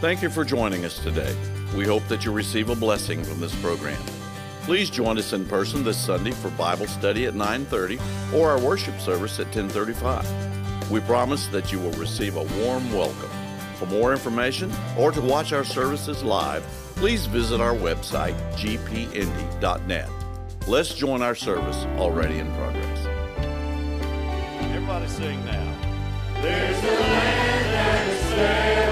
[0.00, 1.34] Thank you for joining us today.
[1.74, 4.00] We hope that you receive a blessing from this program.
[4.62, 7.98] Please join us in person this Sunday for Bible study at 9:30
[8.32, 10.24] or our worship service at 10:35.
[10.88, 13.30] We promise that you will receive a warm welcome.
[13.80, 16.62] For more information or to watch our services live,
[16.94, 20.08] please visit our website gpindy.net.
[20.68, 23.00] Let's join our service already in progress.
[24.60, 25.74] Everybody sing now.
[26.40, 28.87] There's a land that is fairer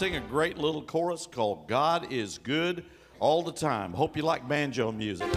[0.00, 2.86] sing a great little chorus called God is Good
[3.18, 3.92] All the Time.
[3.92, 5.28] Hope you like banjo music.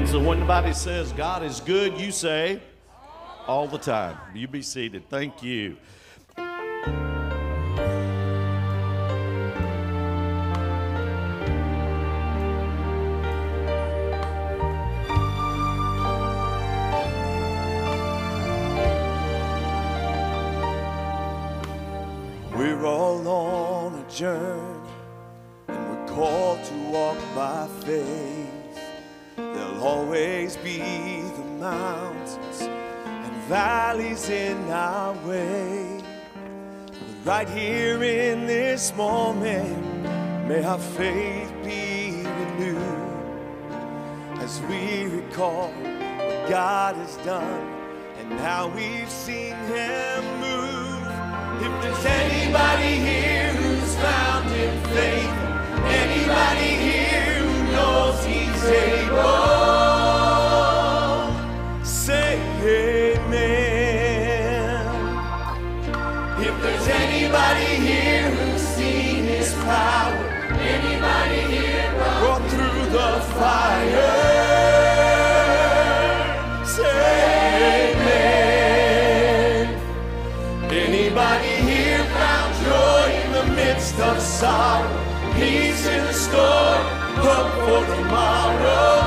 [0.00, 0.12] Amen.
[0.12, 2.62] So when somebody says God is good, you say
[3.46, 4.16] all the time.
[4.34, 5.08] You be seated.
[5.10, 5.76] Thank you.
[22.56, 24.90] We're all on a journey,
[25.68, 28.49] and we're called to walk by faith.
[29.80, 30.76] Always be
[31.22, 36.02] the mountains and valleys in our way.
[37.24, 40.04] But right here in this moment,
[40.46, 43.10] may our faith be renewed
[44.40, 47.66] as we recall what God has done
[48.18, 51.06] and how we've seen Him move.
[51.62, 55.36] If there's anybody here who's found in faith,
[55.86, 59.59] anybody here who knows He's able,
[67.30, 70.16] anybody here who's seen His power,
[70.58, 74.10] anybody here brought through the fire,
[76.64, 79.66] say Amen.
[80.72, 84.90] Anybody here found joy in the midst of sorrow?
[85.34, 86.82] Peace in the storm,
[87.22, 89.02] hope for tomorrow.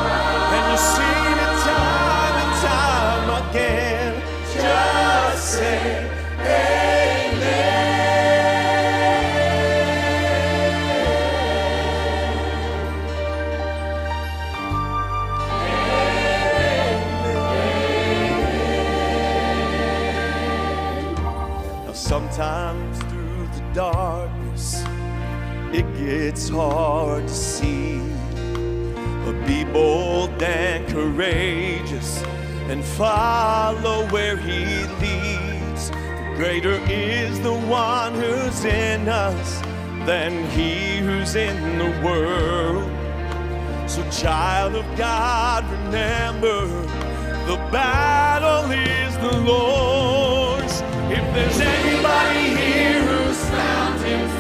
[0.55, 4.11] And you've seen it time and time again.
[4.53, 6.22] Just say
[22.33, 24.83] Sometimes through the darkness,
[25.71, 27.99] it gets hard to see.
[29.23, 32.23] But be bold and courageous
[32.71, 34.65] and follow where He
[34.99, 35.91] leads.
[35.91, 39.61] For greater is the one who's in us
[40.07, 42.89] than He who's in the world.
[43.87, 46.65] So, child of God, remember
[47.45, 50.81] the battle is the Lord's.
[51.11, 52.02] If there's who's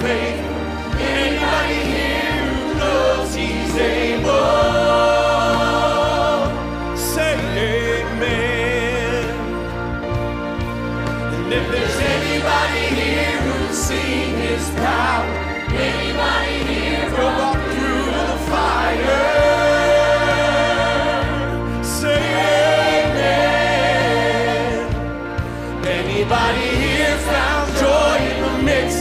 [0.03, 0.55] faithful,
[0.99, 4.12] anybody here who knows He's able,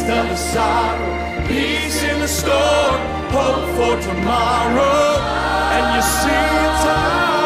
[0.03, 3.01] midst of the sorrow, peace in the storm,
[3.31, 5.19] hope for tomorrow,
[5.73, 7.42] and you see it time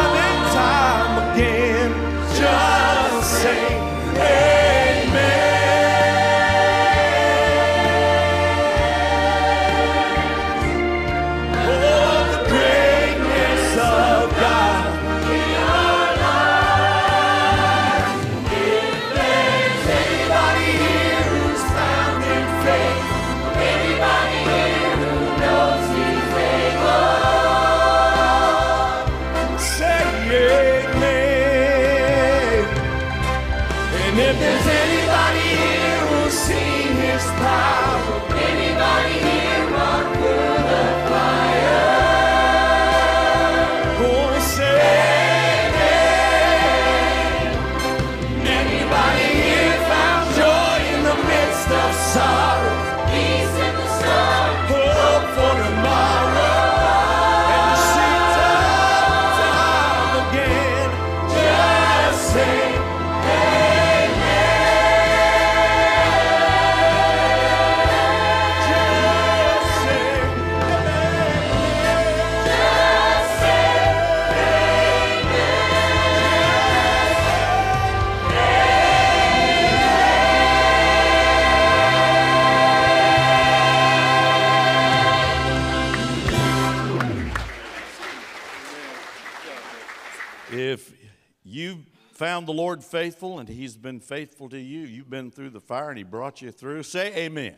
[92.77, 96.03] Lord faithful and He's been faithful to you, you've been through the fire and He
[96.03, 97.55] brought you through, say amen.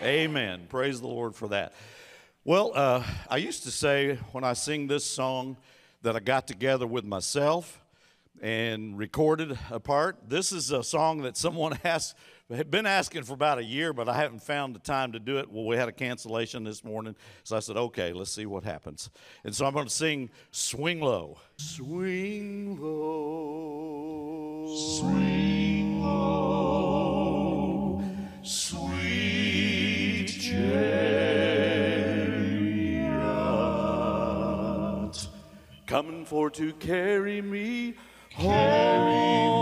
[0.00, 0.66] Amen.
[0.68, 1.72] Praise the Lord for that.
[2.44, 5.56] Well, uh, I used to say when I sing this song
[6.02, 7.80] that I got together with myself
[8.40, 10.18] and recorded a part.
[10.28, 12.14] This is a song that someone asked,
[12.50, 15.38] had been asking for about a year, but I haven't found the time to do
[15.38, 15.50] it.
[15.50, 19.08] Well, we had a cancellation this morning, so I said, okay, let's see what happens.
[19.44, 21.38] And so I'm going to sing Swing Low.
[21.56, 24.66] Swing low.
[24.98, 28.02] Swing low.
[28.42, 31.14] Sweet chariot.
[35.86, 37.94] Coming for to carry me
[38.34, 39.54] home.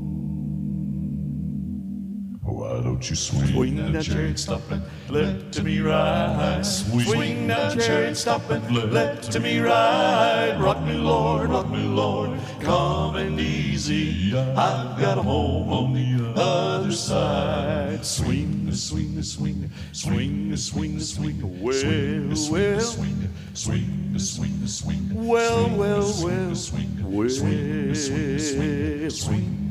[2.46, 7.04] Oh, why don't you swing, Swing that chariot, stop and Let to me ride, Swing
[7.04, 10.58] swing that chariot, stop and let to me ride.
[10.58, 14.34] Rock me, Lord, rock me, Lord, come and easy.
[14.34, 18.06] I've got a home on the other side.
[18.06, 22.80] Swing, swing, swing, swing, swing, swing, swing, Well, swing, well.
[22.80, 27.28] swing, swing, swing, swing, Well, swing, well, swing, well, swing, well.
[27.28, 29.61] swing, swing, swing, swing, swing,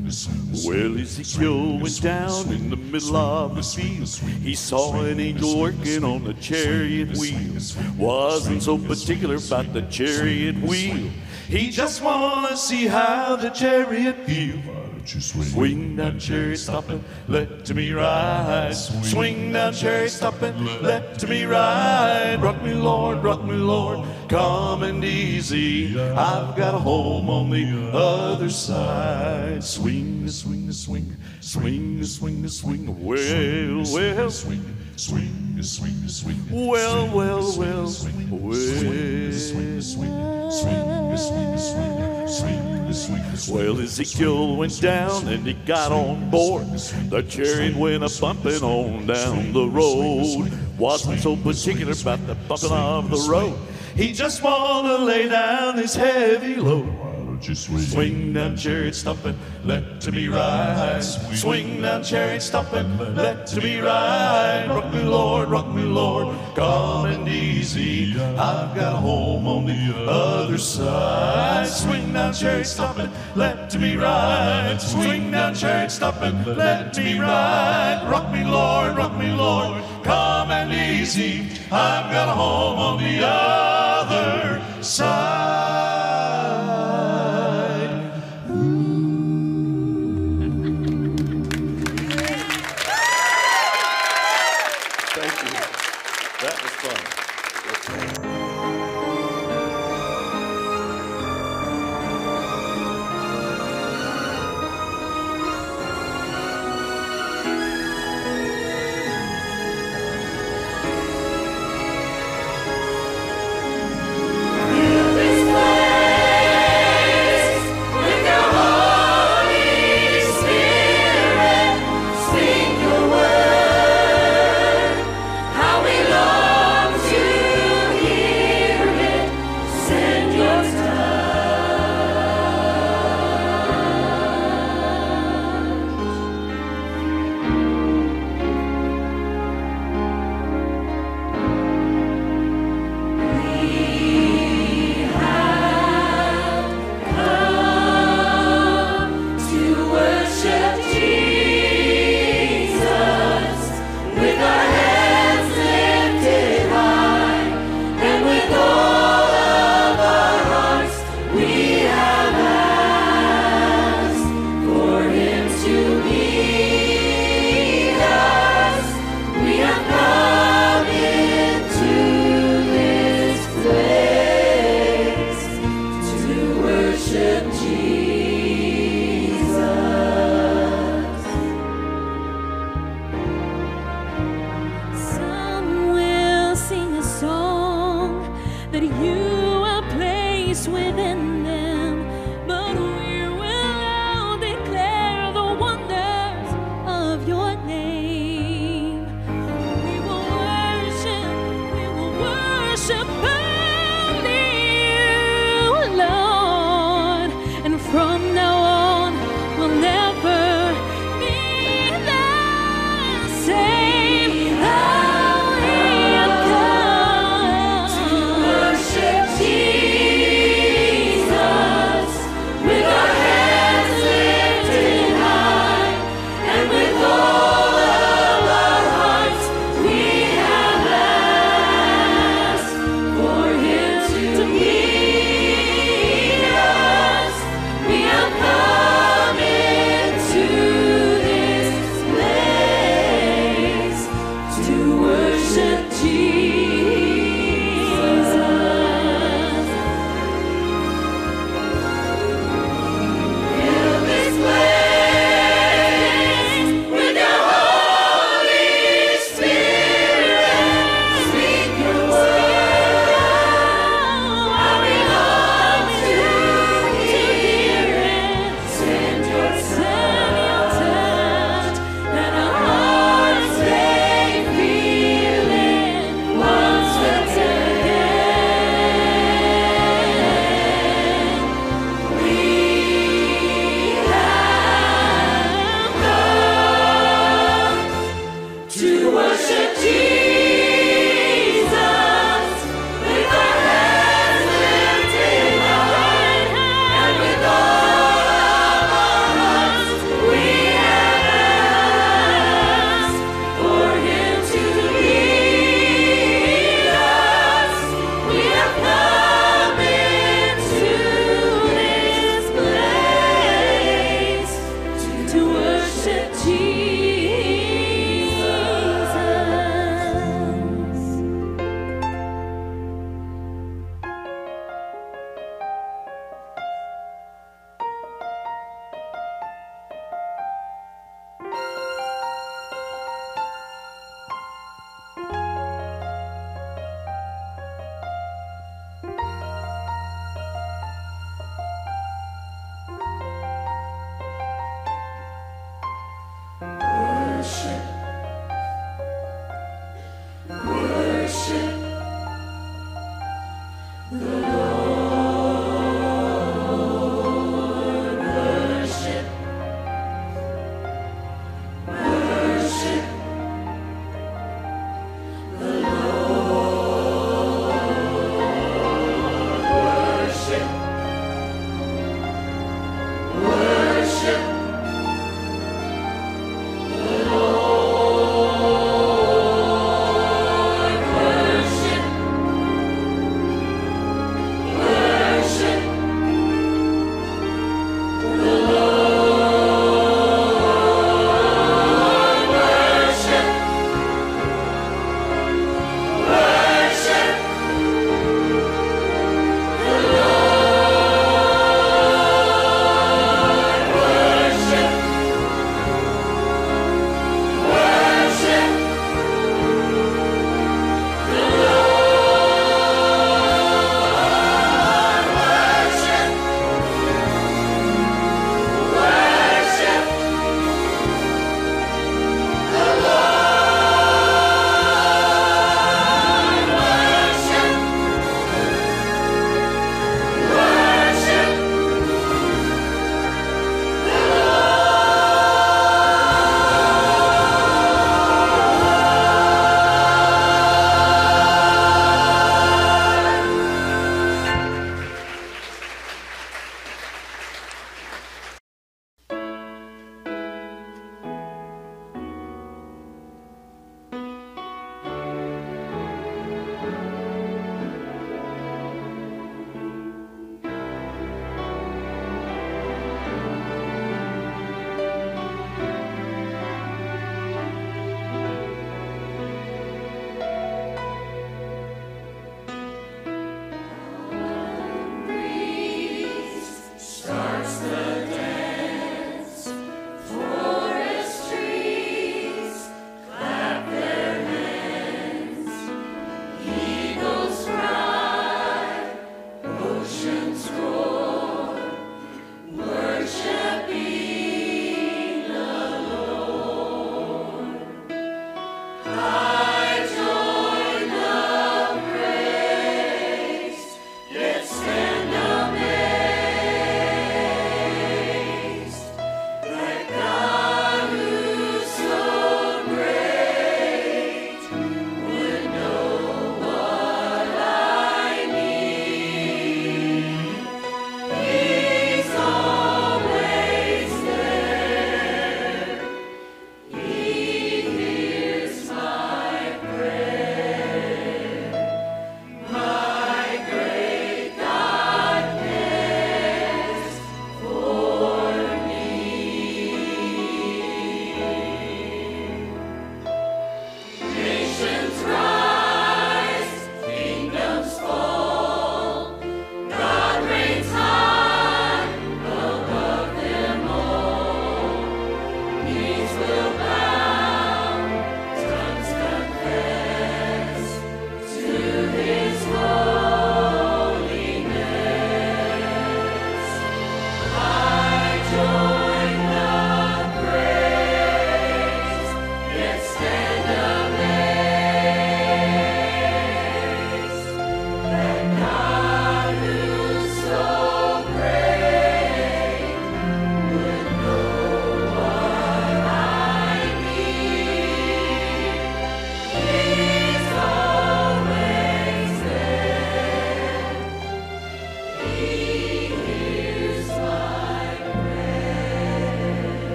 [0.66, 4.08] Well, Ezekiel went down in the middle of the field.
[4.42, 7.54] He saw an angel working on the chariot wheel.
[7.96, 11.10] Wasn't so particular about the chariot wheel.
[11.48, 14.81] He just wanted to see how the chariot feel.
[15.02, 18.70] Don't you swing, Swing down, chariot, stop and let to me ride.
[18.72, 22.40] Swing down, chariot, stop and let to me ride.
[22.40, 25.98] Rock me, Lord, rock me, Lord, come and easy.
[25.98, 29.64] I've got a home on the other side.
[29.64, 34.64] Swing, swing, swing, swing, swing, swing, well, well, swing,
[34.96, 36.38] swing, swing, swing.
[36.50, 43.56] well, well, well, Swing, swing, swing, swing, swing, swing, swing.
[43.56, 46.66] Well, Ezekiel went down and he got on board.
[47.10, 50.52] The chariot went a bumping on down the road.
[50.78, 53.58] Wasn't so particular about the bumping of the road.
[53.96, 57.11] He just wanted to lay down his heavy load.
[57.42, 57.82] Why don't you swing?
[57.82, 61.02] Swing down, chariot, stopping, let to me ride.
[61.02, 64.68] Swing down, chariot, stopping, let to me ride.
[64.68, 68.14] Rock me, Lord, rock me, Lord, calm and easy.
[68.20, 71.66] I've got a home on the other side.
[71.66, 74.80] Swing down, chariot, stopping, let to me ride.
[74.80, 78.06] Swing down, chariot, stopping, let me ride.
[78.08, 81.48] Rock me, Lord, rock me, Lord, calm and easy.
[81.72, 85.71] I've got a home on the other side.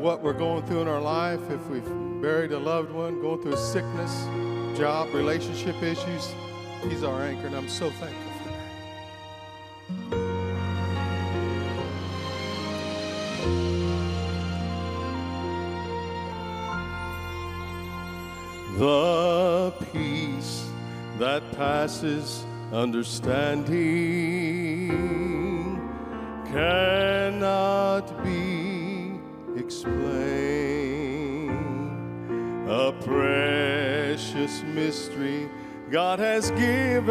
[0.00, 1.84] what we're going through in our life, if we've
[2.22, 4.24] buried a loved one, going through sickness,
[4.78, 6.32] job, relationship issues,
[6.88, 8.28] He's our anchor, and I'm so thankful.
[18.78, 20.66] the peace
[21.18, 25.29] that passes understanding.
[35.90, 37.10] God has given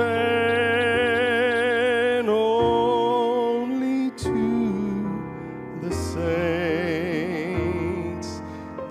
[2.30, 5.22] only to
[5.82, 6.22] the saints,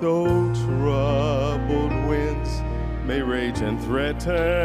[0.02, 2.60] though troubled winds
[3.06, 4.57] may rage and threaten.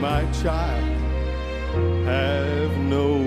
[0.00, 0.84] my child,
[2.06, 3.17] have no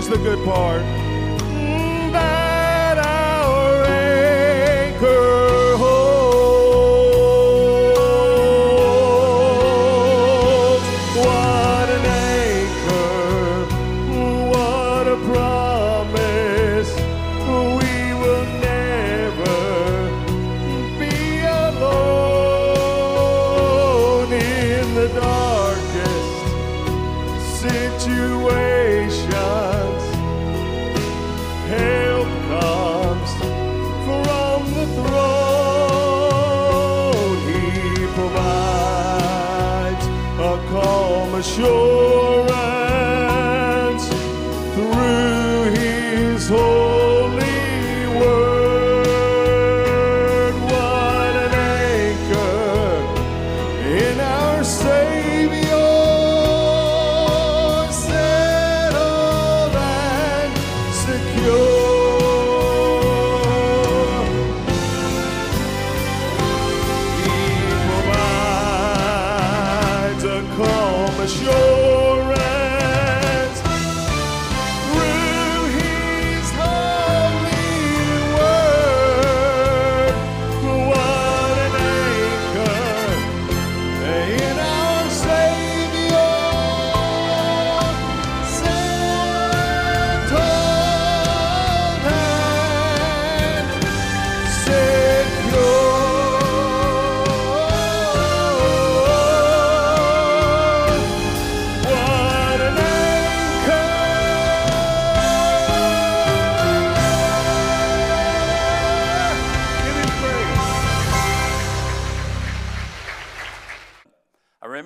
[0.00, 0.80] Here's the good part.
[2.12, 5.39] That our anchor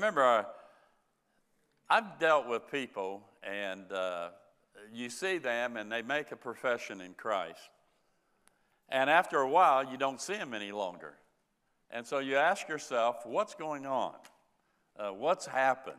[0.05, 0.45] remember uh,
[1.89, 4.29] I've dealt with people, and uh,
[4.93, 7.71] you see them, and they make a profession in Christ.
[8.91, 11.15] And after a while, you don't see them any longer.
[11.91, 14.13] And so you ask yourself, what's going on?
[14.99, 15.97] Uh, what's happened?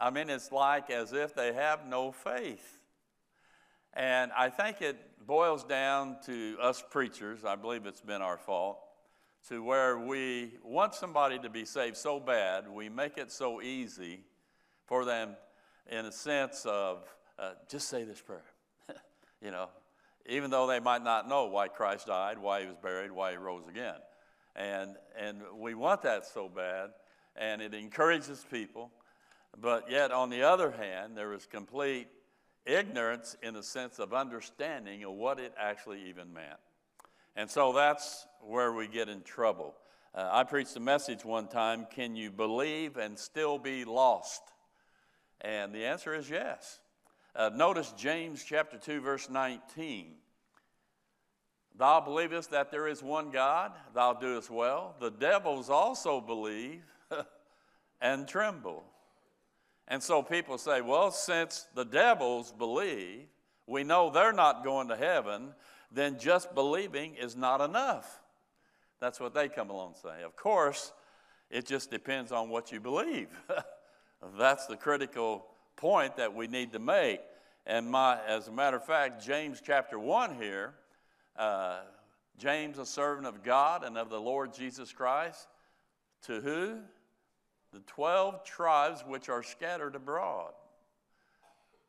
[0.00, 2.82] I mean, it's like as if they have no faith.
[3.94, 8.78] And I think it boils down to us preachers, I believe it's been our fault,
[9.48, 14.24] to where we want somebody to be saved so bad, we make it so easy
[14.86, 15.36] for them
[15.90, 17.04] in a sense of
[17.38, 18.44] uh, just say this prayer.
[19.42, 19.68] you know,
[20.26, 23.36] even though they might not know why Christ died, why he was buried, why he
[23.36, 23.94] rose again.
[24.56, 26.90] And, and we want that so bad,
[27.36, 28.90] and it encourages people.
[29.60, 32.08] But yet, on the other hand, there is complete
[32.66, 36.58] ignorance in the sense of understanding of what it actually even meant.
[37.38, 39.76] And so that's where we get in trouble.
[40.12, 44.42] Uh, I preached a message one time Can you believe and still be lost?
[45.40, 46.80] And the answer is yes.
[47.36, 50.14] Uh, notice James chapter 2, verse 19.
[51.76, 54.96] Thou believest that there is one God, thou doest well.
[54.98, 56.82] The devils also believe
[58.00, 58.82] and tremble.
[59.86, 63.28] And so people say, well, since the devils believe,
[63.68, 65.54] we know they're not going to heaven,
[65.90, 68.20] then just believing is not enough.
[69.00, 70.22] That's what they come along and say.
[70.24, 70.92] Of course,
[71.50, 73.28] It just depends on what you believe.
[74.38, 75.46] That's the critical
[75.76, 77.20] point that we need to make.
[77.64, 80.74] And my, as a matter of fact, James chapter 1 here,
[81.36, 81.80] uh,
[82.38, 85.48] James, a servant of God and of the Lord Jesus Christ,
[86.26, 86.80] to who?
[87.72, 90.52] The 12 tribes which are scattered abroad.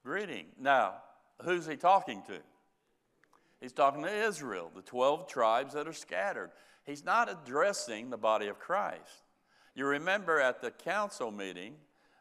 [0.04, 0.46] Greeting.
[0.60, 0.96] Now,
[1.44, 2.40] who's he talking to?
[3.60, 6.52] He's talking to Israel, the 12 tribes that are scattered.
[6.86, 9.26] He's not addressing the body of Christ.
[9.76, 11.76] You remember at the council meeting,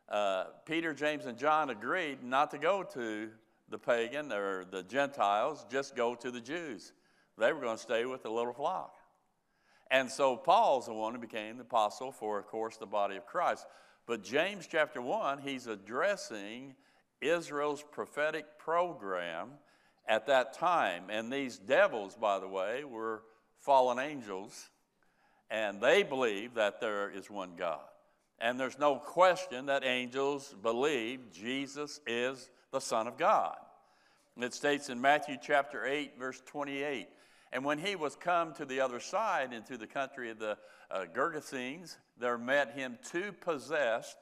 [0.08, 3.30] uh, Peter, James, and John agreed not to go to
[3.70, 6.92] the pagan or the Gentiles, just go to the Jews.
[7.36, 8.94] They were going to stay with the little flock.
[9.90, 13.26] And so Paul's the one who became the apostle for, of course, the body of
[13.26, 13.66] Christ.
[14.06, 16.74] But James chapter 1, he's addressing
[17.20, 19.50] Israel's prophetic program
[20.08, 21.04] at that time.
[21.10, 23.22] And these devils, by the way, were
[23.60, 24.70] fallen angels,
[25.50, 27.80] and they believe that there is one God.
[28.40, 33.56] And there's no question that angels believe Jesus is the Son of God.
[34.36, 37.08] It states in Matthew chapter 8, verse 28
[37.52, 40.56] And when he was come to the other side into the country of the
[40.90, 44.16] uh, Gergesenes, there met him two possessed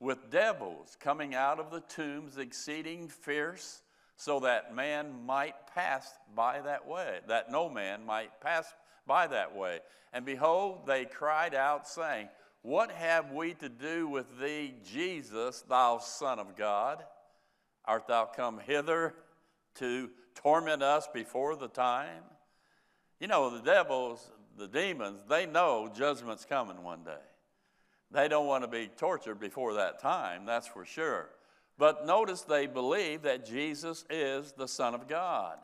[0.00, 3.82] with devils coming out of the tombs, exceeding fierce,
[4.20, 8.70] so that man might pass by that way, that no man might pass
[9.06, 9.78] by that way.
[10.12, 12.28] And behold, they cried out, saying,
[12.60, 17.02] What have we to do with thee, Jesus, thou Son of God?
[17.86, 19.14] Art thou come hither
[19.76, 22.22] to torment us before the time?
[23.20, 27.24] You know, the devils, the demons, they know judgment's coming one day.
[28.10, 31.30] They don't want to be tortured before that time, that's for sure.
[31.80, 35.56] But notice they believe that Jesus is the Son of God.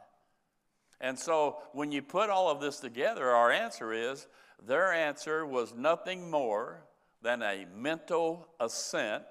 [0.98, 4.26] And so when you put all of this together, our answer is
[4.66, 6.81] their answer was nothing more
[7.20, 9.24] than a mental assent,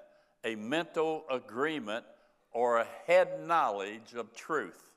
[0.44, 2.06] a mental agreement,
[2.52, 4.92] or a head knowledge of truth.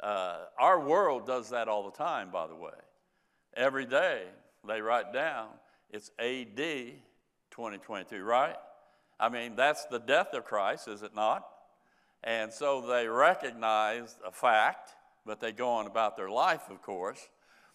[0.00, 2.70] Uh, our world does that all the time, by the way.
[3.54, 4.22] Every day
[4.66, 5.48] they write down
[5.90, 8.56] it's AD 2022, right?
[9.22, 11.46] I mean, that's the death of Christ, is it not?
[12.24, 14.90] And so they recognize a fact,
[15.24, 17.28] but they go on about their life, of course.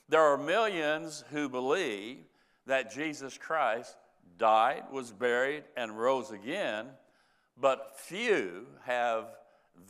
[0.10, 2.18] There are millions who believe
[2.66, 3.96] that Jesus Christ
[4.38, 6.88] died, was buried, and rose again,
[7.56, 9.28] but few have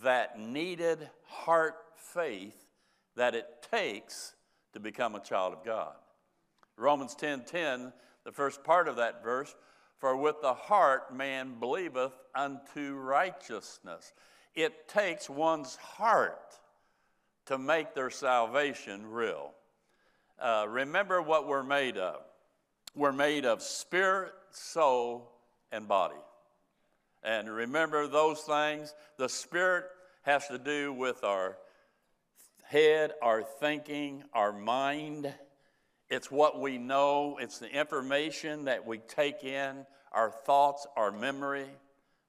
[0.04, 2.68] that needed heart faith
[3.16, 4.36] that it takes
[4.74, 5.96] to become a child of God.
[6.76, 7.94] Romans 10:10 10, 10,
[8.26, 9.56] the first part of that verse,
[10.00, 14.14] for with the heart man believeth unto righteousness.
[14.56, 16.60] It takes one's heart
[17.48, 19.52] to make their salvation real.
[20.40, 22.22] Uh, remember what we're made of.
[22.96, 25.32] We're made of spirit, soul,
[25.72, 26.16] and body.
[27.24, 28.94] And remember those things.
[29.18, 29.86] The spirit
[30.24, 31.58] has to do with our
[32.64, 35.34] head, our thinking, our mind.
[36.10, 41.68] It's what we know, it's the information that we take in, our thoughts, our memory.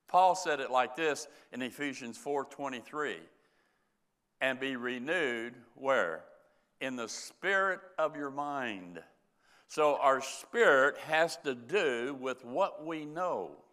[0.09, 3.21] Paul said it like this in Ephesians 4:23.
[4.41, 6.25] And be renewed where?
[6.81, 9.03] In the spirit of your mind.
[9.67, 13.64] So our spirit has to do with what we know.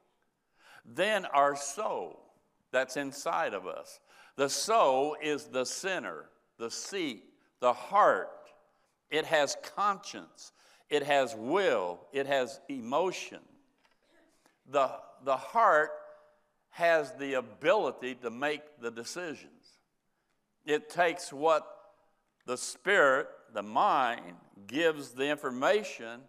[0.83, 2.25] Then our soul
[2.71, 4.01] that's inside of us.
[4.35, 7.23] The soul is the center, the seat,
[7.61, 8.29] the heart
[9.09, 10.51] it has conscience,
[10.89, 13.39] it has will, it has emotion.
[14.71, 14.91] The,
[15.23, 15.91] the heart
[16.71, 19.79] has the ability to make the decisions.
[20.65, 21.65] It takes what
[22.45, 24.35] the spirit, the mind,
[24.67, 26.21] gives the information,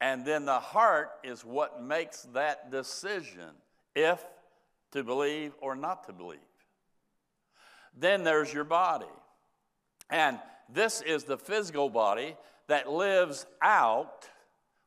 [0.00, 3.50] and then the heart is what makes that decision
[3.94, 4.24] if
[4.92, 6.38] to believe or not to believe.
[7.96, 9.06] Then there's your body.
[10.10, 10.38] And
[10.72, 12.36] this is the physical body
[12.68, 14.28] that lives out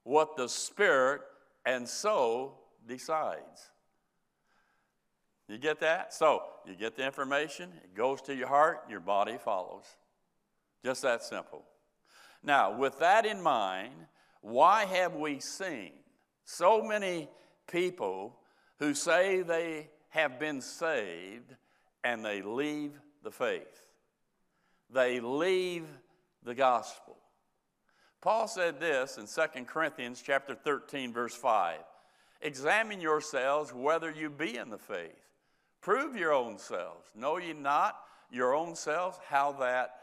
[0.04, 1.22] what the spirit
[1.66, 3.72] and soul decides.
[5.48, 6.13] You get that?
[6.13, 9.86] So, you get the information, it goes to your heart, your body follows.
[10.84, 11.63] Just that simple.
[12.44, 13.94] Now, with that in mind,
[14.42, 15.92] why have we seen
[16.46, 17.30] so many
[17.70, 18.38] people
[18.80, 21.56] who say they have been saved
[22.04, 23.87] and they leave the faith?
[24.89, 25.88] They leave
[26.43, 27.17] the gospel.
[28.21, 31.80] Paul said this in 2 Corinthians chapter 13 verse 5.
[32.41, 35.28] Examine yourselves whether you be in the faith.
[35.82, 37.10] Prove your own selves.
[37.15, 37.97] Know ye not
[38.32, 39.95] your own selves how that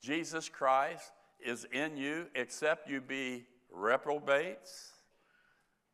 [0.00, 1.12] Jesus Christ
[1.44, 4.92] is in you except you be reprobates,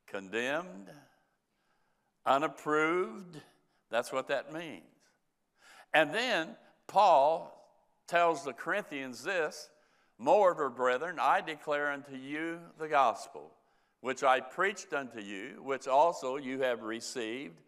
[0.07, 0.91] condemned,
[2.27, 3.41] unapproved.
[3.91, 4.85] That's what that means.
[5.93, 7.60] And then Paul
[8.11, 9.71] tells the Corinthians this
[10.23, 13.53] Moreover, brethren, I declare unto you the gospel,
[14.03, 17.59] which I preached unto you, which also you have received,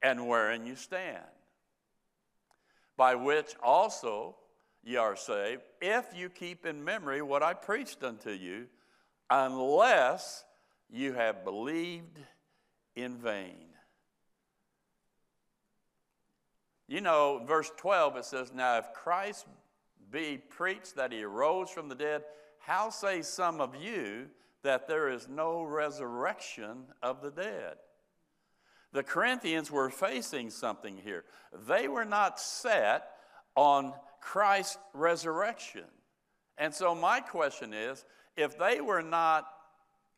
[0.00, 1.24] and wherein you stand,
[2.96, 4.36] by which also
[4.84, 8.68] ye are saved, if you keep in memory what I preached unto you,
[9.28, 10.44] unless
[10.88, 12.20] you have believed
[12.94, 13.66] in vain.
[16.86, 19.44] You know, verse 12 it says, Now if Christ
[20.10, 22.22] be preached that he arose from the dead,
[22.58, 24.26] how say some of you
[24.62, 27.76] that there is no resurrection of the dead?
[28.92, 31.24] The Corinthians were facing something here.
[31.66, 33.08] They were not set
[33.54, 35.84] on Christ's resurrection.
[36.58, 38.04] And so, my question is
[38.36, 39.46] if they were not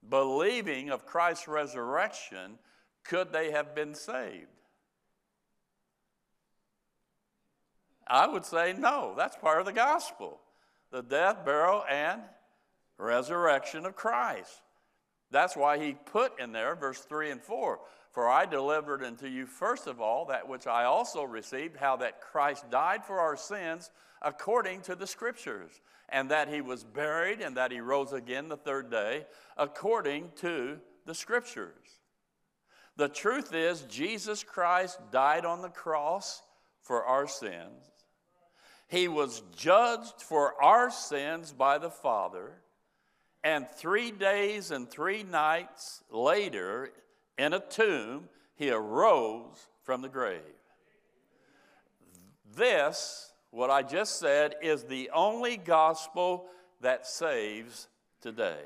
[0.09, 2.59] believing of Christ's resurrection,
[3.05, 4.47] could they have been saved?
[8.09, 9.15] I would say no.
[9.17, 10.41] That's part of the gospel
[10.91, 12.23] the death, burial, and
[12.97, 14.63] resurrection of Christ.
[15.31, 17.79] That's why he put in there verse 3 and 4
[18.13, 22.21] For I delivered unto you first of all that which I also received, how that
[22.21, 23.91] Christ died for our sins
[24.23, 28.57] according to the Scriptures, and that he was buried, and that he rose again the
[28.57, 32.01] third day according to the Scriptures.
[32.97, 36.43] The truth is, Jesus Christ died on the cross
[36.83, 37.98] for our sins.
[38.89, 42.53] He was judged for our sins by the Father,
[43.45, 46.91] and three days and three nights later,
[47.37, 50.41] in a tomb, he arose from the grave.
[52.57, 56.47] This, what I just said, is the only gospel
[56.81, 57.89] that saves
[58.23, 58.65] today.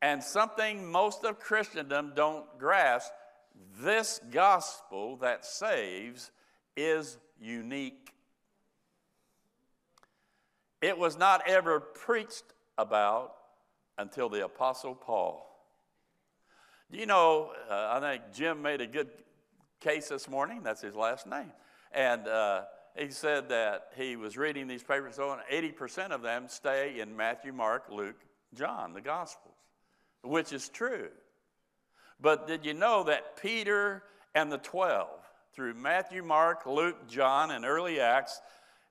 [0.00, 3.12] And something most of Christendom don't grasp
[3.80, 6.30] this gospel that saves
[6.76, 8.13] is unique
[10.84, 12.44] it was not ever preached
[12.76, 13.34] about
[13.96, 15.50] until the Apostle Paul.
[16.90, 19.08] You know, uh, I think Jim made a good
[19.80, 20.60] case this morning.
[20.62, 21.52] That's his last name.
[21.90, 22.64] And uh,
[22.94, 27.54] he said that he was reading these papers, and 80% of them stay in Matthew,
[27.54, 28.20] Mark, Luke,
[28.52, 29.54] John, the Gospels,
[30.22, 31.08] which is true.
[32.20, 34.02] But did you know that Peter
[34.34, 35.08] and the 12,
[35.54, 38.38] through Matthew, Mark, Luke, John, and early Acts,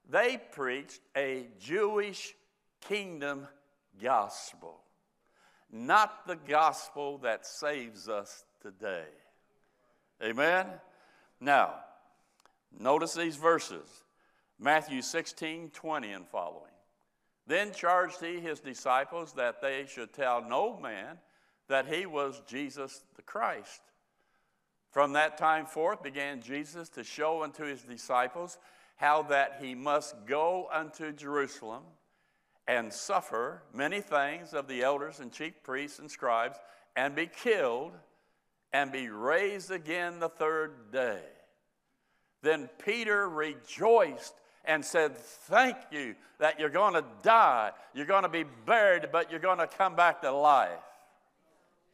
[0.10, 2.36] they preached a Jewish
[2.82, 3.48] kingdom
[4.02, 4.80] gospel,
[5.72, 9.06] not the gospel that saves us today.
[10.22, 10.68] Amen?
[11.40, 11.76] Now,
[12.78, 14.04] notice these verses
[14.60, 16.72] Matthew 16 20 and following.
[17.46, 21.18] Then charged he his disciples that they should tell no man
[21.68, 23.82] that he was Jesus the Christ.
[24.92, 28.58] From that time forth began Jesus to show unto his disciples
[28.96, 31.84] how that he must go unto Jerusalem
[32.68, 36.58] and suffer many things of the elders and chief priests and scribes,
[36.96, 37.92] and be killed,
[38.72, 41.22] and be raised again the third day.
[42.42, 44.34] Then Peter rejoiced
[44.66, 47.72] and said, Thank you that you're going to die.
[47.94, 50.70] You're going to be buried, but you're going to come back to life.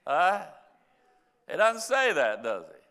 [0.05, 0.43] Huh?
[1.47, 2.83] It doesn't say that, does it?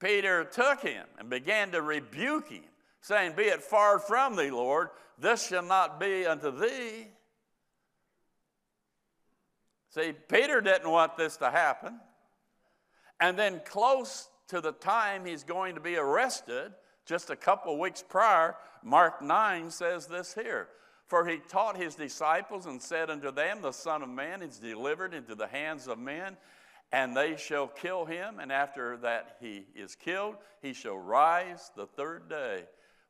[0.00, 2.62] Peter took him and began to rebuke him
[3.00, 4.88] saying, Be it far from thee, Lord,
[5.18, 7.08] this shall not be unto thee.
[9.90, 11.98] See, Peter didn't want this to happen.
[13.20, 16.72] And then, close to the time he's going to be arrested,
[17.06, 20.68] just a couple weeks prior, Mark 9 says this here
[21.06, 25.14] For he taught his disciples and said unto them, The Son of Man is delivered
[25.14, 26.36] into the hands of men,
[26.92, 31.86] and they shall kill him, and after that he is killed, he shall rise the
[31.86, 32.64] third day.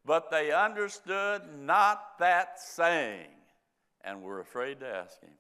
[0.09, 3.29] But they understood not that saying
[4.03, 5.35] and were afraid to ask him.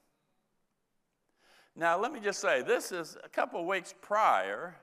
[1.74, 4.76] Now, let me just say this is a couple of weeks prior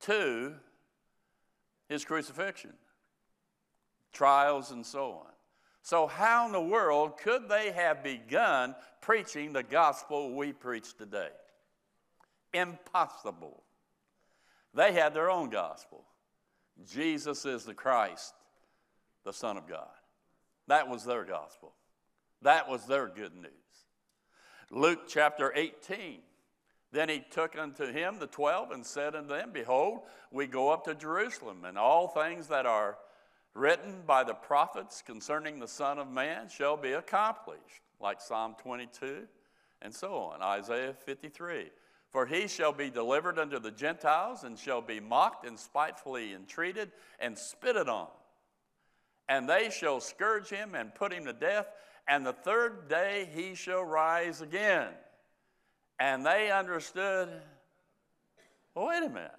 [0.00, 0.54] to
[1.90, 2.72] his crucifixion,
[4.14, 5.32] trials, and so on.
[5.82, 11.32] So, how in the world could they have begun preaching the gospel we preach today?
[12.54, 13.62] Impossible.
[14.72, 16.02] They had their own gospel.
[16.90, 18.32] Jesus is the Christ,
[19.24, 19.88] the Son of God.
[20.68, 21.72] That was their gospel.
[22.42, 23.50] That was their good news.
[24.70, 26.20] Luke chapter 18.
[26.92, 30.00] Then he took unto him the twelve and said unto them, Behold,
[30.30, 32.98] we go up to Jerusalem, and all things that are
[33.54, 39.26] written by the prophets concerning the Son of Man shall be accomplished, like Psalm 22
[39.82, 40.40] and so on.
[40.42, 41.70] Isaiah 53.
[42.10, 46.92] For he shall be delivered unto the Gentiles, and shall be mocked and spitefully entreated
[47.18, 48.08] and spitted on.
[49.32, 51.64] And they shall scourge him and put him to death,
[52.06, 54.88] and the third day he shall rise again.
[55.98, 57.30] And they understood
[58.74, 59.30] well, wait a minute.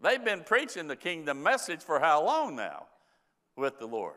[0.00, 2.86] They've been preaching the kingdom message for how long now
[3.54, 4.14] with the Lord?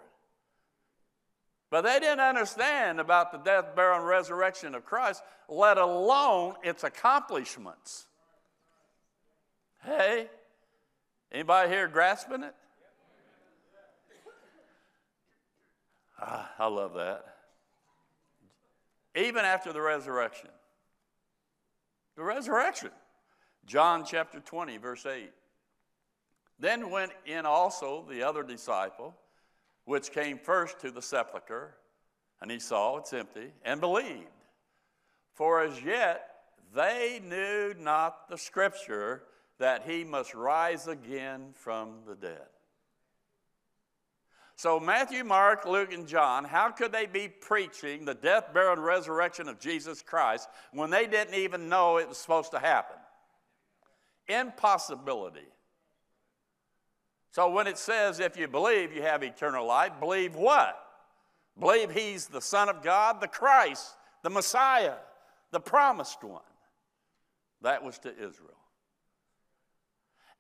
[1.70, 6.86] But they didn't understand about the death, burial, and resurrection of Christ, let alone its
[6.86, 8.08] accomplishments.
[9.84, 10.30] Hey,
[11.34, 12.56] anybody here grasping it?
[16.20, 17.26] Ah, I love that.
[19.16, 20.50] Even after the resurrection.
[22.16, 22.92] The resurrection.
[23.66, 25.32] John chapter 20, verse 8.
[26.60, 29.16] Then went in also the other disciple,
[29.86, 31.76] which came first to the sepulchre,
[32.42, 34.28] and he saw it's empty, and believed.
[35.34, 36.36] For as yet
[36.74, 39.24] they knew not the scripture
[39.60, 42.48] that he must rise again from the dead.
[44.58, 48.84] So, Matthew, Mark, Luke, and John, how could they be preaching the death, burial, and
[48.84, 52.96] resurrection of Jesus Christ when they didn't even know it was supposed to happen?
[54.30, 55.48] Impossibility.
[57.32, 60.82] So, when it says, if you believe you have eternal life, believe what?
[61.60, 64.96] Believe he's the Son of God, the Christ, the Messiah,
[65.52, 66.42] the promised one.
[67.62, 68.56] That was to Israel.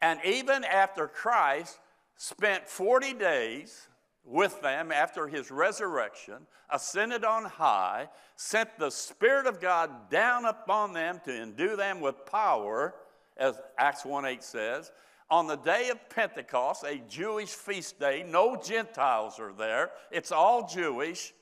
[0.02, 1.80] And even after Christ
[2.16, 3.90] spent 40 days
[4.26, 10.94] with them after his resurrection, ascended on high, sent the Spirit of God down upon
[10.94, 12.96] them to endue them with power,
[13.38, 14.92] as Acts 1 8 says.
[15.30, 20.68] On the day of Pentecost, a Jewish feast day, no Gentiles are there, it's all
[20.68, 21.34] Jewish.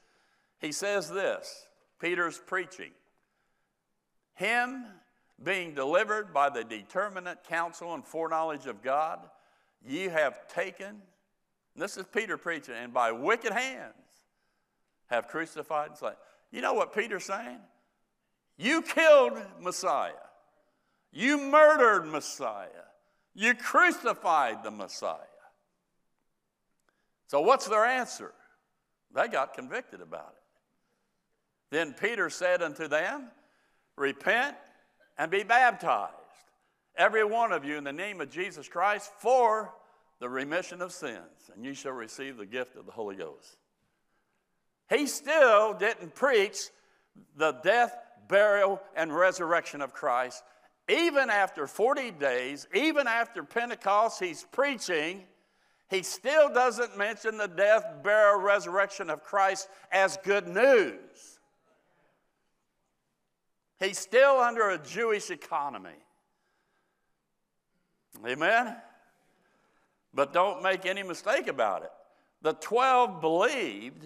[0.60, 1.68] He says this
[2.00, 2.92] Peter's preaching.
[4.36, 4.86] Him
[5.42, 9.20] being delivered by the determinate counsel and foreknowledge of God,
[9.86, 11.02] ye have taken
[11.76, 13.94] this is Peter preaching, and by wicked hands
[15.08, 16.14] have crucified and slain.
[16.52, 17.60] You know what Peter's saying?
[18.58, 20.12] You killed Messiah.
[21.12, 22.68] You murdered Messiah.
[23.34, 25.18] You crucified the Messiah.
[27.28, 28.32] So, what's their answer?
[29.14, 31.76] They got convicted about it.
[31.76, 33.30] Then Peter said unto them,
[33.96, 34.56] Repent
[35.18, 36.14] and be baptized,
[36.96, 39.74] every one of you, in the name of Jesus Christ, for
[40.24, 43.58] the remission of sins, and you shall receive the gift of the Holy Ghost.
[44.90, 46.70] He still didn't preach
[47.36, 47.94] the death,
[48.30, 50.42] burial, and resurrection of Christ.
[50.88, 55.24] Even after 40 days, even after Pentecost, he's preaching.
[55.90, 61.40] He still doesn't mention the death, burial, resurrection of Christ as good news.
[63.78, 66.00] He's still under a Jewish economy.
[68.26, 68.78] Amen?
[70.14, 71.92] But don't make any mistake about it.
[72.42, 74.04] The 12 believed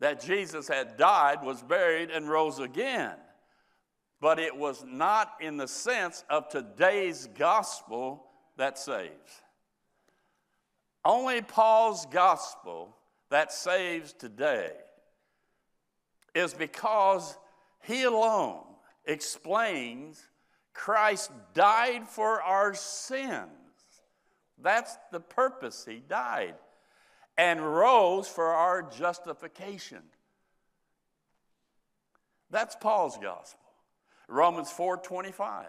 [0.00, 3.14] that Jesus had died, was buried, and rose again.
[4.20, 8.26] But it was not in the sense of today's gospel
[8.56, 9.42] that saves.
[11.04, 12.96] Only Paul's gospel
[13.30, 14.72] that saves today
[16.34, 17.36] is because
[17.82, 18.62] he alone
[19.04, 20.22] explains
[20.72, 23.63] Christ died for our sins
[24.64, 25.84] that's the purpose.
[25.86, 26.54] He died
[27.36, 30.02] and rose for our justification.
[32.50, 33.60] That's Paul's gospel.
[34.26, 35.66] Romans 4:25.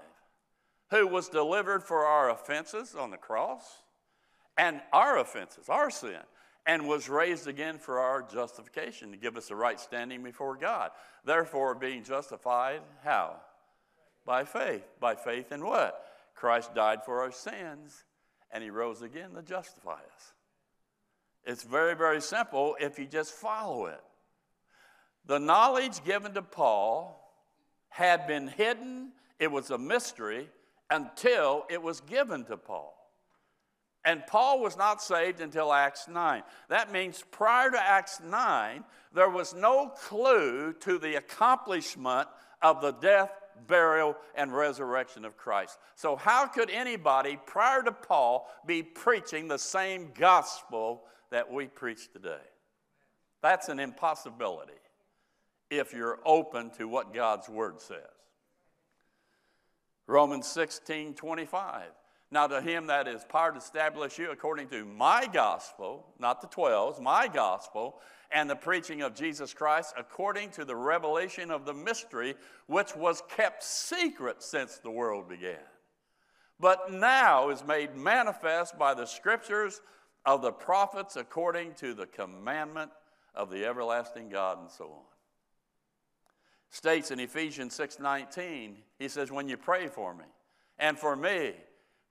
[0.92, 3.84] Who was delivered for our offenses on the cross
[4.58, 6.22] and our offenses, our sin,
[6.66, 10.92] and was raised again for our justification to give us a right standing before God.
[11.26, 13.42] Therefore, being justified, how?
[14.26, 14.88] By faith.
[15.00, 16.06] By faith in what?
[16.36, 18.04] Christ died for our sins
[18.56, 20.34] and he rose again to justify us.
[21.44, 24.00] It's very, very simple if you just follow it.
[25.26, 27.22] The knowledge given to Paul
[27.90, 30.50] had been hidden, it was a mystery
[30.90, 32.96] until it was given to Paul.
[34.06, 36.42] And Paul was not saved until Acts 9.
[36.70, 42.30] That means prior to Acts 9, there was no clue to the accomplishment
[42.62, 43.32] of the death,
[43.68, 45.78] burial, and resurrection of Christ.
[45.96, 52.12] So, how could anybody prior to Paul be preaching the same gospel that we preach
[52.12, 52.38] today?
[53.42, 54.74] That's an impossibility
[55.70, 58.00] if you're open to what God's word says.
[60.08, 61.84] Romans 16 25.
[62.36, 66.50] Now, to him that is power to establish you according to my gospel, not the
[66.50, 67.96] 12's, my gospel,
[68.30, 72.36] and the preaching of Jesus Christ according to the revelation of the mystery
[72.68, 75.64] which was kept secret since the world began,
[76.60, 79.80] but now is made manifest by the scriptures
[80.26, 82.92] of the prophets according to the commandment
[83.34, 85.06] of the everlasting God, and so on.
[86.70, 90.26] States in Ephesians 6:19, he says, When you pray for me
[90.78, 91.54] and for me,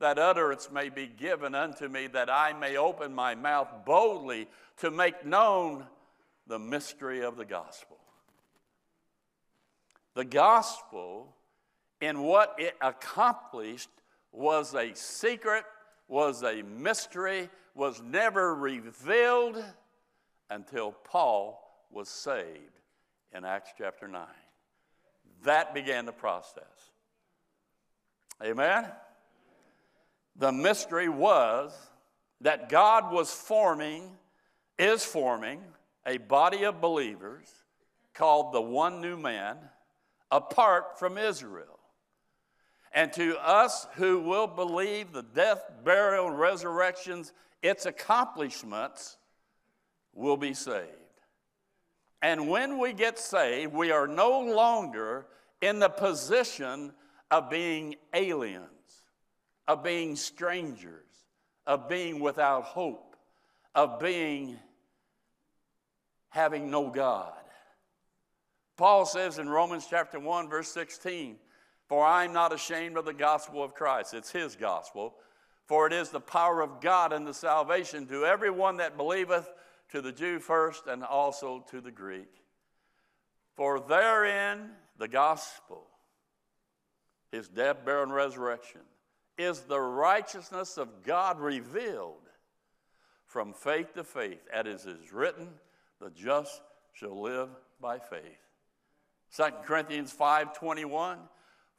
[0.05, 4.91] that utterance may be given unto me, that I may open my mouth boldly to
[4.91, 5.87] make known
[6.47, 7.97] the mystery of the gospel.
[10.13, 11.35] The gospel,
[12.03, 13.89] in what it accomplished,
[14.31, 15.65] was a secret,
[16.07, 19.65] was a mystery, was never revealed
[20.51, 22.79] until Paul was saved
[23.33, 24.27] in Acts chapter 9.
[25.45, 26.91] That began the process.
[28.43, 28.85] Amen?
[30.37, 31.73] The mystery was
[32.41, 34.11] that God was forming,
[34.79, 35.63] is forming,
[36.07, 37.49] a body of believers
[38.13, 39.57] called the one new man
[40.31, 41.79] apart from Israel.
[42.93, 47.33] And to us who will believe the death, burial, and resurrections,
[47.63, 49.17] its accomplishments,
[50.13, 50.89] will be saved.
[52.23, 55.27] And when we get saved, we are no longer
[55.61, 56.93] in the position
[57.31, 58.69] of being aliens,
[59.67, 61.07] of being strangers,
[61.67, 63.17] of being without hope,
[63.75, 64.59] of being
[66.29, 67.33] having no God.
[68.77, 71.37] Paul says in Romans chapter 1, verse 16,
[71.89, 74.15] For I am not ashamed of the gospel of Christ.
[74.15, 75.15] It's his gospel.
[75.67, 79.49] For it is the power of God and the salvation to everyone that believeth,
[79.91, 82.43] to the Jew first, and also to the Greek.
[83.55, 85.87] For therein the gospel,
[87.31, 88.81] his death, burial, and resurrection,
[89.37, 92.29] is the righteousness of God revealed
[93.27, 95.49] from faith to faith, as is written,
[96.01, 96.63] the just
[96.93, 97.49] shall live
[97.81, 98.39] by faith.
[99.37, 101.29] 2 Corinthians 5:21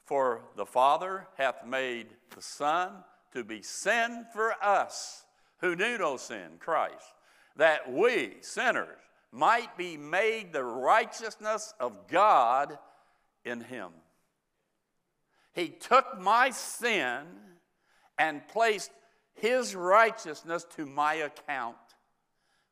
[0.04, 5.24] For the Father hath made the Son to be sin for us
[5.60, 7.14] who knew no sin, Christ,
[7.56, 8.98] that we, sinners,
[9.32, 12.78] might be made the righteousness of God
[13.44, 13.90] in him.
[15.56, 17.22] He took my sin
[18.18, 18.90] and placed
[19.34, 21.76] his righteousness to my account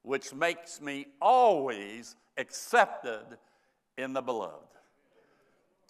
[0.02, 3.24] which makes me always accepted
[3.96, 4.66] in the beloved.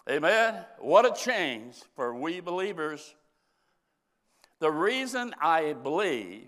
[0.09, 0.63] Amen.
[0.79, 3.13] What a change for we believers.
[4.59, 6.47] The reason I believe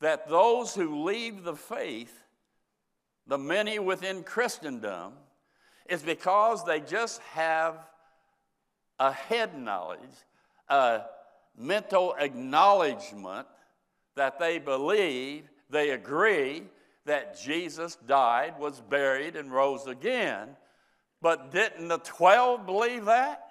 [0.00, 2.24] that those who leave the faith,
[3.28, 5.12] the many within Christendom,
[5.88, 7.86] is because they just have
[9.00, 9.98] a head knowledge,
[10.68, 11.00] a
[11.56, 13.48] mental acknowledgement
[14.14, 16.64] that they believe, they agree,
[17.06, 20.50] that Jesus died, was buried, and rose again.
[21.22, 23.42] But didn't the 12 believe that?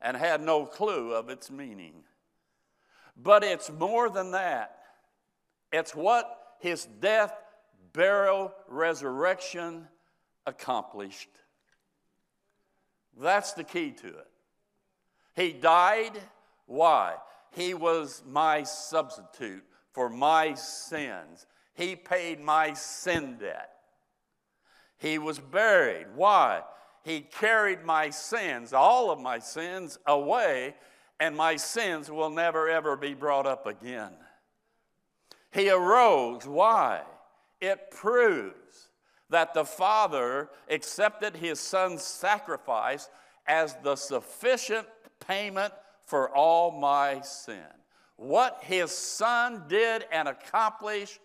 [0.00, 2.04] And had no clue of its meaning.
[3.16, 4.78] But it's more than that.
[5.72, 7.34] It's what his death,
[7.92, 9.88] burial, resurrection
[10.46, 11.30] accomplished.
[13.18, 14.28] That's the key to it.
[15.34, 16.18] He died.
[16.66, 17.16] Why?
[17.50, 21.46] He was my substitute for my sins.
[21.74, 23.70] He paid my sin debt.
[24.98, 26.06] He was buried.
[26.14, 26.62] Why?
[27.02, 30.74] He carried my sins, all of my sins, away,
[31.20, 34.12] and my sins will never ever be brought up again.
[35.52, 36.46] He arose.
[36.46, 37.02] Why?
[37.60, 38.88] It proves
[39.30, 43.08] that the Father accepted his Son's sacrifice
[43.46, 44.86] as the sufficient
[45.26, 45.72] payment
[46.06, 47.58] for all my sin.
[48.16, 51.18] What his Son did and accomplished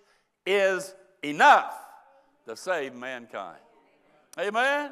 [0.45, 0.93] is
[1.23, 1.73] enough
[2.47, 3.59] to save mankind.
[4.39, 4.91] Amen?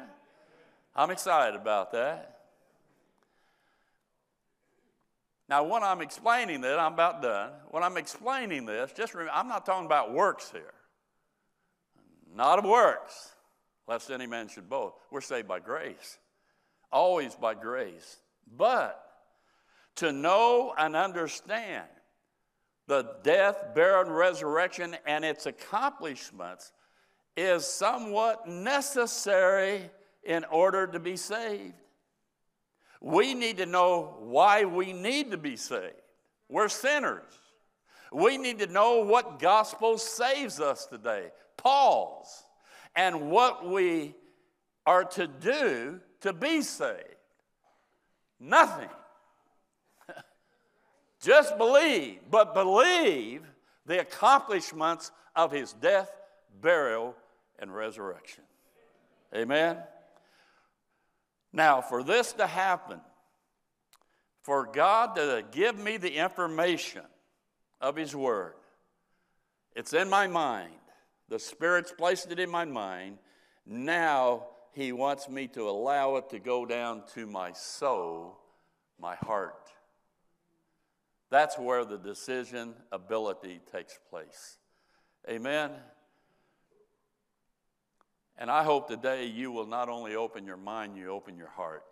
[0.94, 2.38] I'm excited about that.
[5.48, 7.52] Now, when I'm explaining this, I'm about done.
[7.70, 10.74] When I'm explaining this, just remember, I'm not talking about works here.
[12.34, 13.34] Not of works,
[13.86, 14.96] lest any man should boast.
[15.10, 16.18] We're saved by grace,
[16.92, 18.18] always by grace.
[18.56, 19.02] But
[19.96, 21.86] to know and understand
[22.86, 26.72] the death, burial, resurrection and its accomplishments
[27.36, 29.90] is somewhat necessary
[30.24, 31.74] in order to be saved.
[33.00, 35.94] We need to know why we need to be saved.
[36.48, 37.32] We're sinners.
[38.12, 42.46] We need to know what gospel saves us today, Paul's,
[42.96, 44.14] and what we
[44.86, 47.17] are to do to be saved.
[48.40, 48.88] Nothing.
[51.20, 53.42] Just believe, but believe
[53.86, 56.10] the accomplishments of his death,
[56.60, 57.14] burial,
[57.58, 58.44] and resurrection.
[59.34, 59.78] Amen?
[61.52, 63.00] Now, for this to happen,
[64.42, 67.02] for God to give me the information
[67.80, 68.54] of His Word,
[69.74, 70.72] it's in my mind.
[71.28, 73.18] The Spirit's placed it in my mind.
[73.66, 78.38] Now He wants me to allow it to go down to my soul,
[79.00, 79.70] my heart.
[81.30, 84.58] That's where the decision ability takes place.
[85.28, 85.70] Amen.
[88.38, 91.82] And I hope today you will not only open your mind, you open your heart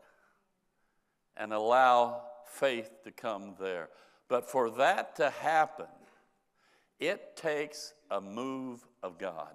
[1.37, 3.89] and allow faith to come there.
[4.29, 5.87] But for that to happen,
[6.99, 9.55] it takes a move of God.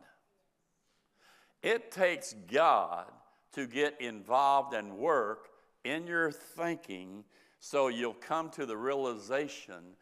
[1.62, 3.05] It takes God
[3.53, 5.49] to get involved and work
[5.84, 7.24] in your thinking
[7.59, 9.95] so you'll come to the realization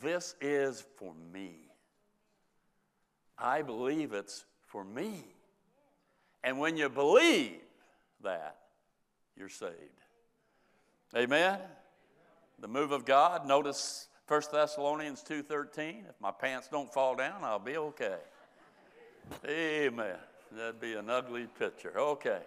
[0.00, 1.54] this is for me.
[3.38, 5.24] I believe it's for me.
[6.44, 7.60] And when you believe
[8.22, 8.56] that,
[9.36, 9.72] you're saved.
[11.16, 11.58] Amen?
[12.58, 17.58] The move of God, notice 1 Thessalonians 2.13, if my pants don't fall down, I'll
[17.58, 18.18] be okay.
[19.46, 20.16] Amen.
[20.56, 21.98] That'd be an ugly picture.
[21.98, 22.40] Okay.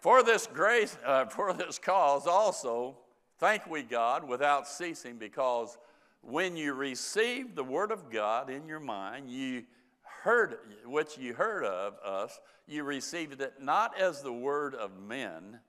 [0.00, 2.96] For this grace, uh, for this cause also,
[3.38, 5.78] thank we God without ceasing, because
[6.22, 9.64] when you received the word of God in your mind, you
[10.02, 15.60] heard, which you heard of us, you received it not as the word of men,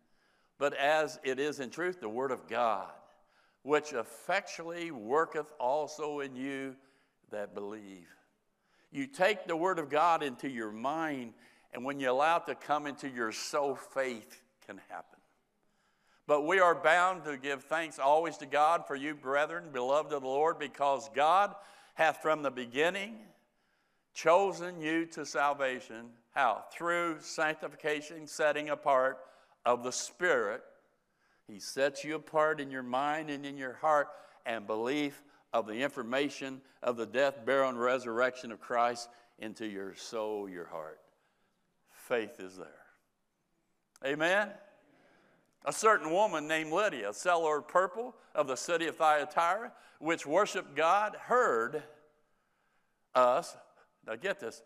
[0.57, 2.89] but as it is in truth the word of God,
[3.63, 6.75] which effectually worketh also in you
[7.31, 8.07] that believe.
[8.91, 11.33] You take the word of God into your mind,
[11.73, 15.19] and when you allow it to come into your soul, faith can happen.
[16.25, 20.21] But we are bound to give thanks always to God for you, brethren, beloved of
[20.21, 21.55] the Lord, because God
[21.95, 23.15] hath from the beginning
[24.13, 26.09] chosen you to salvation.
[26.33, 26.65] How?
[26.71, 29.19] Through sanctification, setting apart
[29.65, 30.61] of the Spirit.
[31.47, 34.09] He sets you apart in your mind and in your heart
[34.45, 35.23] and belief
[35.53, 40.65] of the information of the death, burial, and resurrection of Christ into your soul, your
[40.65, 40.99] heart.
[41.91, 42.67] Faith is there.
[44.05, 44.49] Amen?
[45.65, 50.25] A certain woman named Lydia, a seller of purple of the city of Thyatira, which
[50.25, 51.83] worshiped God, heard
[53.13, 53.57] us
[54.07, 54.63] now get this,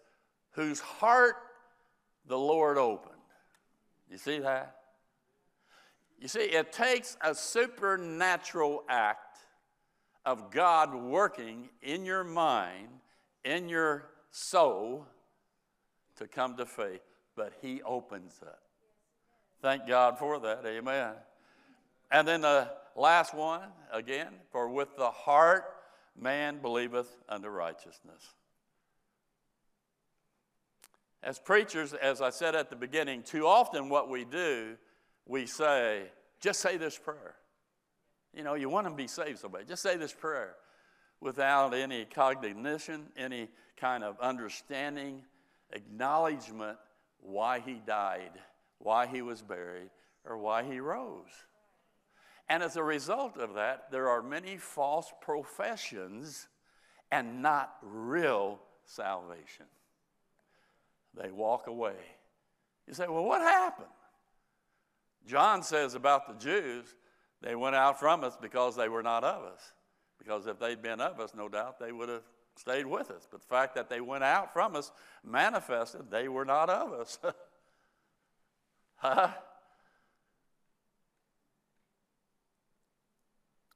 [0.52, 1.36] whose heart
[2.28, 3.16] the Lord opened.
[4.10, 4.78] You see that?
[6.20, 9.23] You see, it takes a supernatural act
[10.26, 12.88] of God working in your mind,
[13.44, 15.06] in your soul,
[16.18, 17.02] to come to faith,
[17.36, 18.48] but He opens it.
[19.62, 20.66] Thank God for that.
[20.66, 21.14] Amen.
[22.12, 25.66] And then the last one, again, for with the heart
[26.20, 28.34] man believeth unto righteousness.
[31.24, 34.76] As preachers, as I said at the beginning, too often what we do,
[35.26, 36.04] we say,
[36.42, 37.36] just say this prayer.
[38.34, 39.66] You know, you want to be saved somebody.
[39.66, 40.56] Just say this prayer
[41.22, 45.22] without any cognition, any kind of understanding,
[45.72, 46.78] acknowledgement
[47.20, 48.32] why he died,
[48.80, 49.90] why he was buried,
[50.26, 51.32] or why he rose.
[52.50, 56.48] And as a result of that, there are many false professions
[57.12, 59.66] and not real salvation
[61.16, 61.96] they walk away.
[62.88, 63.88] You say, well, what happened?
[65.26, 66.96] John says about the Jews,
[67.44, 69.74] they went out from us because they were not of us.
[70.18, 72.24] Because if they'd been of us, no doubt they would have
[72.56, 73.28] stayed with us.
[73.30, 74.92] But the fact that they went out from us
[75.24, 77.20] manifested they were not of us.
[78.96, 79.28] huh?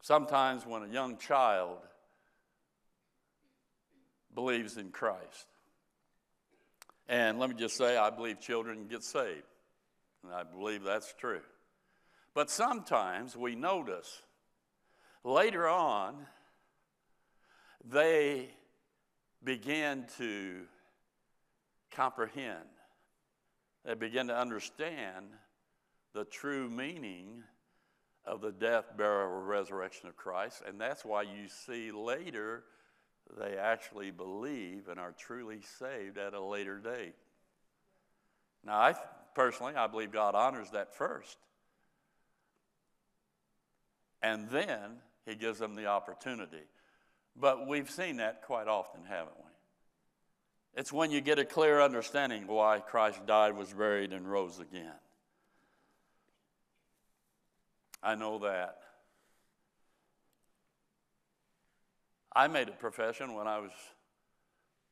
[0.02, 1.80] Sometimes when a young child
[4.34, 5.48] believes in Christ,
[7.10, 9.44] and let me just say, I believe children get saved.
[10.24, 11.42] And I believe that's true.
[12.38, 14.22] But sometimes we notice
[15.24, 16.28] later on,
[17.84, 18.52] they
[19.44, 20.60] begin to
[21.90, 22.70] comprehend,
[23.84, 25.26] they begin to understand
[26.14, 27.42] the true meaning
[28.24, 30.62] of the death, burial, resurrection of Christ.
[30.68, 32.66] And that's why you see later
[33.36, 37.16] they actually believe and are truly saved at a later date.
[38.64, 38.94] Now, I
[39.34, 41.40] personally, I believe God honors that first.
[44.22, 46.64] And then he gives them the opportunity.
[47.36, 49.52] But we've seen that quite often, haven't we?
[50.80, 54.94] It's when you get a clear understanding why Christ died, was buried, and rose again.
[58.04, 58.78] I know that
[62.38, 63.72] I made a profession when I was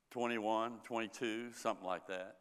[0.09, 2.37] 21, 22, something like that.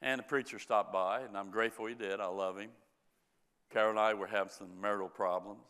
[0.00, 2.20] And the preacher stopped by, and I'm grateful he did.
[2.20, 2.70] I love him.
[3.72, 5.60] Carol and I were having some marital problems.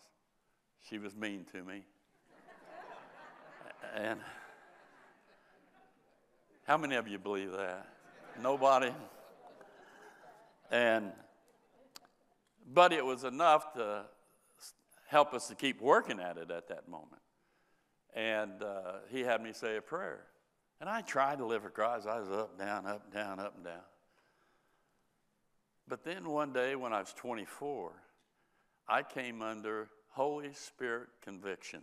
[0.89, 1.83] She was mean to me.
[3.95, 4.21] and
[6.67, 7.89] how many of you believe that?
[8.41, 8.91] Nobody?
[10.71, 11.13] And
[12.73, 14.05] but it was enough to
[15.09, 17.23] help us to keep working at it at that moment.
[18.15, 20.25] And uh, he had me say a prayer.
[20.81, 22.07] And I tried to live for Christ.
[22.07, 23.83] I was up, down, up, down, up, and down.
[25.87, 27.93] But then one day when I was 24,
[28.89, 31.81] I came under Holy Spirit conviction.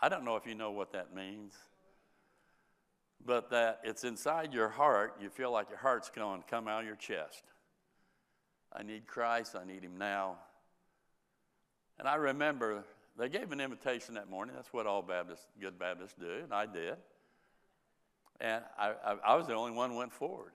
[0.00, 1.54] I don't know if you know what that means,
[3.24, 5.18] but that it's inside your heart.
[5.20, 7.44] You feel like your heart's going to come out of your chest.
[8.72, 9.54] I need Christ.
[9.54, 10.38] I need Him now.
[11.98, 12.84] And I remember
[13.16, 14.56] they gave an invitation that morning.
[14.56, 16.96] That's what all Baptists, good Baptists do, and I did.
[18.40, 20.52] And I, I, I was the only one who went forward.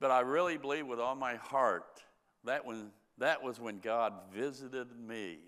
[0.00, 2.02] But I really believe with all my heart
[2.44, 5.38] that when that was when God visited me.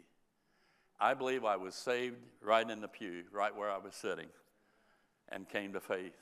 [1.01, 4.29] I believe I was saved right in the pew, right where I was sitting,
[5.29, 6.17] and came to faith.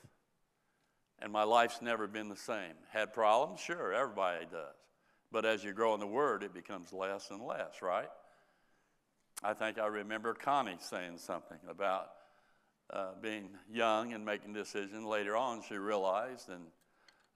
[1.21, 2.75] And my life's never been the same.
[2.91, 3.61] Had problems?
[3.61, 4.75] Sure, everybody does.
[5.31, 8.09] But as you grow in the Word, it becomes less and less, right?
[9.43, 12.11] I think I remember Connie saying something about
[12.93, 15.05] uh, being young and making decisions.
[15.05, 16.65] Later on, she realized and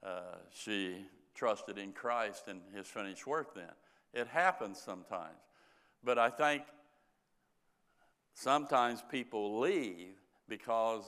[0.04, 3.72] uh, she trusted in Christ and his finished work then.
[4.12, 5.38] It happens sometimes.
[6.02, 6.62] But I think
[8.34, 10.14] sometimes people leave
[10.48, 11.04] because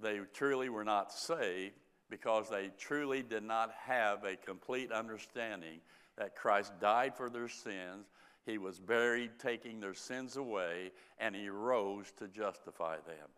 [0.00, 1.74] they truly were not saved,
[2.10, 5.80] because they truly did not have a complete understanding
[6.16, 8.06] that Christ died for their sins,
[8.46, 13.28] he was buried, taking their sins away, and he rose to justify them.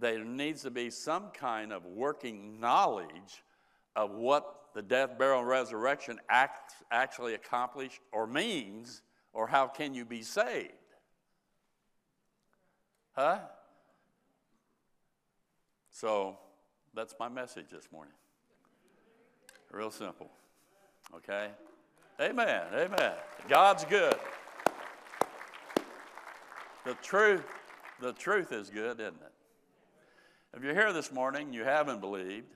[0.00, 3.44] There needs to be some kind of working knowledge
[3.96, 9.94] of what the death, burial, and resurrection act, actually accomplished or means, or how can
[9.94, 10.72] you be saved?
[13.12, 13.38] Huh?
[15.90, 16.36] So
[16.94, 18.14] that's my message this morning.
[19.70, 20.30] Real simple.
[21.14, 21.50] Okay?
[22.20, 22.62] Amen.
[22.74, 23.12] Amen.
[23.48, 24.16] God's good.
[26.84, 27.44] The truth,
[28.00, 29.32] the truth is good, isn't it?
[30.56, 32.46] If you're here this morning, you haven't believed,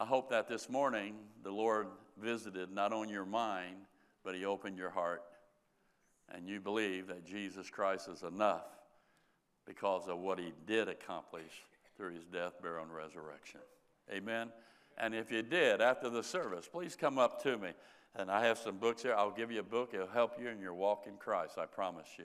[0.00, 3.76] I hope that this morning the Lord visited not only your mind,
[4.24, 5.22] but He opened your heart.
[6.34, 8.64] And you believe that Jesus Christ is enough
[9.66, 11.66] because of what He did accomplish
[11.98, 13.60] through His death, burial, and resurrection.
[14.10, 14.48] Amen.
[14.96, 17.70] And if you did after the service, please come up to me.
[18.16, 19.14] And I have some books here.
[19.14, 19.90] I'll give you a book.
[19.92, 22.24] It'll help you in your walk in Christ, I promise you.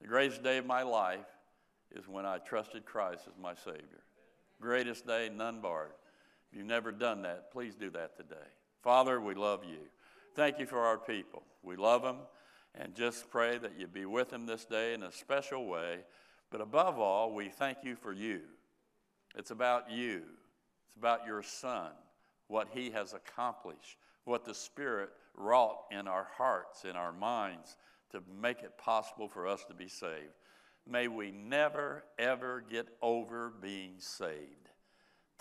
[0.00, 1.26] The greatest day of my life
[1.96, 4.04] is when I trusted Christ as my Savior.
[4.60, 5.90] Greatest day, none barred.
[6.52, 8.36] If you've never done that, please do that today.
[8.82, 9.78] Father, we love you.
[10.34, 11.44] Thank you for our people.
[11.62, 12.18] We love them
[12.74, 16.00] and just pray that you be with them this day in a special way.
[16.50, 18.40] But above all, we thank you for you.
[19.34, 20.24] It's about you,
[20.86, 21.90] it's about your Son,
[22.48, 27.78] what he has accomplished, what the Spirit wrought in our hearts, in our minds
[28.10, 30.34] to make it possible for us to be saved.
[30.86, 34.61] May we never, ever get over being saved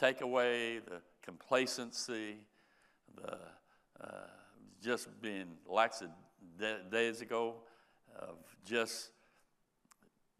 [0.01, 2.37] take away the complacency,
[3.15, 3.37] the
[4.03, 4.07] uh,
[4.83, 6.01] just being lax
[6.91, 7.55] days ago
[8.19, 8.35] of
[8.65, 9.11] just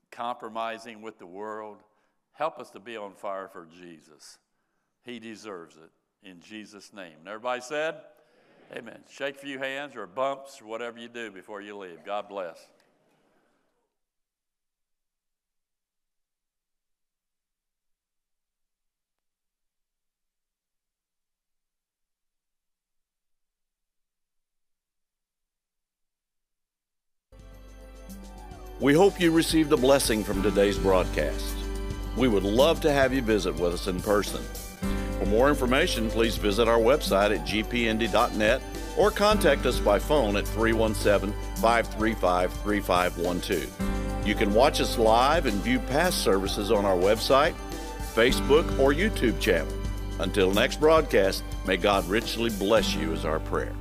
[0.10, 1.78] compromising with the world.
[2.34, 4.40] Help us to be on fire for Jesus.
[5.04, 7.14] He deserves it in Jesus' name.
[7.20, 7.96] And everybody said,
[8.72, 8.84] Amen.
[8.84, 9.00] Amen.
[9.12, 12.00] Shake a few hands or bumps or whatever you do before you leave.
[12.04, 12.68] God bless.
[28.82, 31.56] We hope you received a blessing from today's broadcast.
[32.18, 34.42] We would love to have you visit with us in person.
[35.20, 38.60] For more information, please visit our website at gpindy.net
[38.98, 44.28] or contact us by phone at 317 535 3512.
[44.28, 47.54] You can watch us live and view past services on our website,
[48.16, 49.72] Facebook, or YouTube channel.
[50.20, 53.76] Until next broadcast, may God richly bless you, is our prayer.